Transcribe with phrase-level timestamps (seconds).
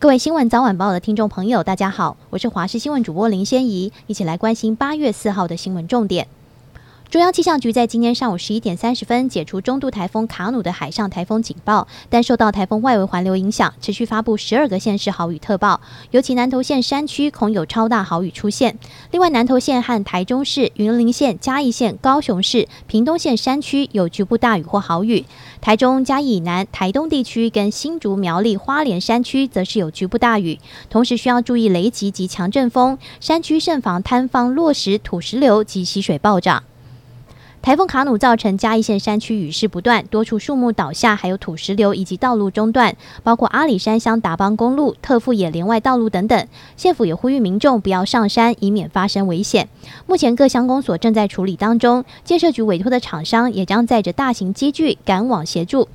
[0.00, 6.28] 各位新闻早晚报的听众朋友，大家好，我是华视新闻主播林仙怡，一起来关心八月四号的新闻重点。
[7.10, 15.80] 中央气象局在今天上午十一点三十分解除中度台风卡努的海上台风警报，但受到台风外围环流影响，持续发布十二个县市豪雨特报，
[16.10, 18.78] 尤其南投县山区恐有超大豪雨出现。
[19.10, 25.24] 另外，南投县和台中市、云林县、嘉义县、高雄市、屏东县山区有局部大雨或豪雨。
[25.62, 30.58] 台中、嘉义以南、台东地区跟新竹、苗栗、花莲山区则是有局部大雨，
[30.90, 36.64] 同时需要注意雷击及强阵风，山区慎防坍方落石、土石流及溪水暴涨。
[37.60, 46.46] 台风卡努造成嘉义县山区雨势不断，多处树木倒下，还有土石流以及道路中断，包括阿里山乡达邦公路、特富野连外道路等等。
[46.76, 49.68] 县府也呼吁民众不要上山，以免发生危险。
[50.06, 55.88] 目前各乡公所正在处理当中，建设局委托的厂商也将载着大型机具赶往协助。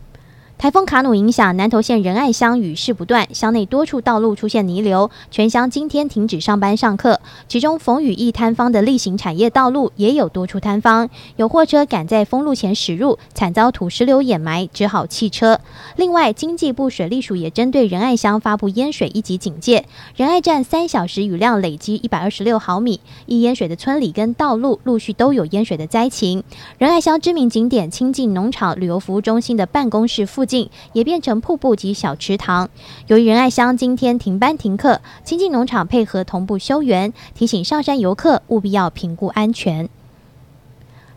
[0.64, 7.20] 台风卡努影响南投县仁爱乡，雨势不断，乡内多处道路出现泥流，全乡今天停止上班上课。
[7.50, 15.60] 其中逢雨易坍方的例行产业道路也有多处坍方，有货车赶在封路前驶入，惨遭土石流掩埋，只好弃车。
[15.98, 19.84] 另外，经济部水利署也针对仁爱乡发布淹水一级警戒，
[20.16, 26.42] 仁爱站三小时雨量累积一百二十六毫米，易淹水的村里跟道路陆续都有淹水的灾情。
[26.78, 30.53] 仁爱乡知名景点清境农场旅游服务中心的办公室附近。
[30.94, 32.70] 也变成瀑布及小池塘。
[33.08, 39.90] 由于仁爱乡今天停班停课，清境农场配合同步休园，提醒上山游客务必要评估安全。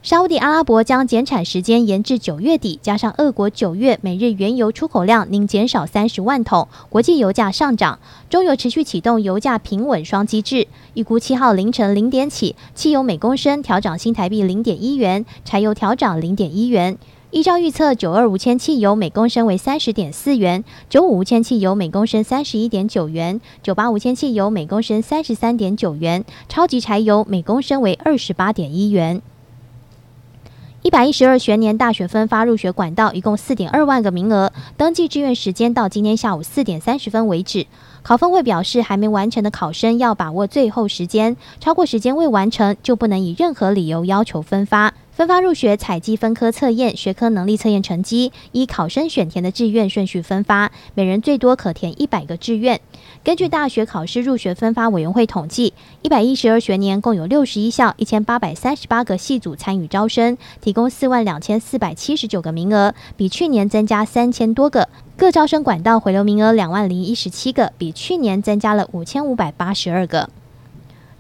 [0.03, 7.99] 沙乌地阿拉伯将减产时间延至九月底，加上俄国九月每日原油出口量仍减少三十万桶，国际油价上涨，
[8.31, 16.97] 中油持续启动油价平稳双机制，预估七号凌晨零点起，汽油每公升调涨新台币零点一元，柴油调涨零点一元。
[17.33, 29.21] 依照预测，九二无铅汽油每公升为三十点四元，九五无铅汽油每公升三十一点九元，九八无铅汽油每公升三十三点九元，超级柴油每公升为二十八点一元。
[30.83, 37.67] 一百一十二学年大学分发入学管道一共四点二万个名额，登记志愿时间到今天下午四点三十分为止。
[38.05, 44.95] 考分会表示，还没完成的考生要把握最后时间，超过时间未完成就不能以任何理由要求分发。
[45.17, 52.79] 分发入学采集分科测验、学科能力测验成绩，依考生选填的志愿顺序分发，每人最多可填一百个志愿。
[53.25, 55.73] 根据大学考试入学分发委员会统计，
[56.03, 64.87] 一百一十二学年共有六十一校一千八百三十八个系组参与招生，提供四万两千四百七十九个名额，比去年增加三千多个。
[65.17, 70.29] 各招生管道回流名额两万零一十七个，比去年增加了五千五百八十二个。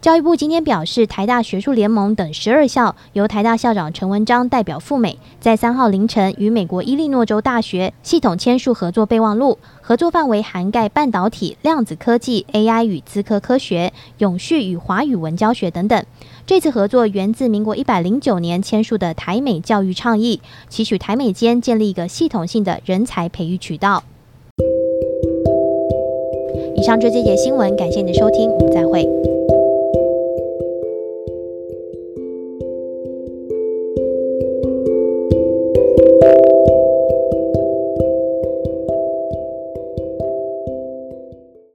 [0.06, 16.05] 教育部今天表示，台大学术联盟等十二校由台大校长陈文章代表赴美，在三号凌晨与美国伊利诺州大学系统签署合作备忘录，合作范围涵盖半导体、量子科技、AI 与资科科学、永续与华语文教学等等。
[16.47, 24.05] 这次合作源自民国一百零九年签署的台美教育倡议，期许台美间建立一个系统性的人才培育渠道。
[26.77, 29.16] 以上就这节新闻，感谢你的收听，我们再会。